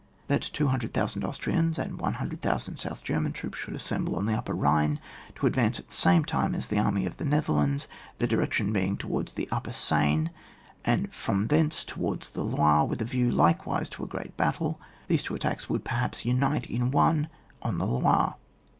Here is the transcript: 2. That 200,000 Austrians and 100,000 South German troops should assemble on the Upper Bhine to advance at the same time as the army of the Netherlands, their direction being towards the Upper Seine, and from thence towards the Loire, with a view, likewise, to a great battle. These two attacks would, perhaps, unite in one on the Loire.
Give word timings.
2. 0.23 0.23
That 0.33 0.41
200,000 0.41 1.23
Austrians 1.23 1.77
and 1.77 1.99
100,000 1.99 2.77
South 2.77 3.03
German 3.03 3.33
troops 3.33 3.59
should 3.59 3.75
assemble 3.75 4.15
on 4.15 4.25
the 4.25 4.33
Upper 4.35 4.55
Bhine 4.55 4.99
to 5.35 5.45
advance 5.45 5.77
at 5.77 5.89
the 5.89 5.93
same 5.93 6.25
time 6.25 6.55
as 6.55 6.65
the 6.69 6.79
army 6.79 7.05
of 7.05 7.17
the 7.17 7.23
Netherlands, 7.23 7.87
their 8.17 8.27
direction 8.27 8.73
being 8.73 8.97
towards 8.97 9.33
the 9.33 9.47
Upper 9.51 9.71
Seine, 9.71 10.31
and 10.83 11.13
from 11.13 11.45
thence 11.49 11.83
towards 11.83 12.31
the 12.31 12.43
Loire, 12.43 12.85
with 12.87 13.03
a 13.03 13.05
view, 13.05 13.29
likewise, 13.29 13.89
to 13.91 14.03
a 14.03 14.07
great 14.07 14.35
battle. 14.35 14.81
These 15.07 15.21
two 15.21 15.35
attacks 15.35 15.69
would, 15.69 15.85
perhaps, 15.85 16.25
unite 16.25 16.65
in 16.67 16.89
one 16.89 17.27
on 17.61 17.77
the 17.77 17.85
Loire. 17.85 18.37